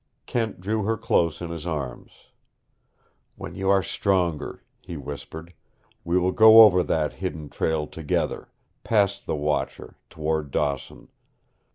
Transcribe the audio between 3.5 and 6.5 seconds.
you are stronger," he whispered, "we will